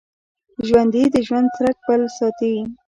[0.67, 2.53] ژوندي د ژوند څرک بل ساتي